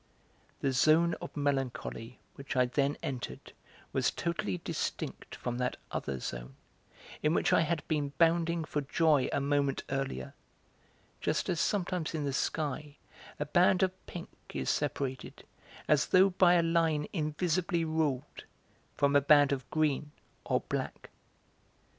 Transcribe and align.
The 0.61 0.71
zone 0.71 1.13
of 1.21 1.37
melancholy 1.37 2.17
which 2.33 2.55
I 2.55 2.65
then 2.65 2.97
entered 3.03 3.53
was 3.93 4.09
totally 4.09 4.57
distinct 4.57 5.35
from 5.35 5.59
that 5.59 5.77
other 5.91 6.19
zone, 6.19 6.55
in 7.21 7.35
which 7.35 7.53
I 7.53 7.61
had 7.61 7.87
been 7.87 8.11
bounding 8.17 8.63
for 8.63 8.81
joy 8.81 9.29
a 9.31 9.39
moment 9.39 9.83
earlier, 9.91 10.33
just 11.19 11.49
as 11.49 11.59
sometimes 11.61 12.15
in 12.15 12.25
the 12.25 12.33
sky 12.33 12.95
a 13.39 13.45
band 13.45 13.83
of 13.83 13.93
pink 14.07 14.29
is 14.55 14.71
separated, 14.71 15.45
as 15.87 16.07
though 16.07 16.31
by 16.31 16.55
a 16.55 16.63
line 16.63 17.07
invisibly 17.13 17.85
ruled, 17.85 18.45
from 18.97 19.15
a 19.15 19.21
band 19.21 19.51
of 19.51 19.69
green 19.69 20.13
or 20.45 20.61
black. 20.61 21.11